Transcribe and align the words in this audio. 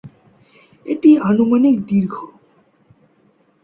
এটি 0.85 1.11
আনুমানিক 1.29 1.75
দীর্ঘ। 1.89 2.13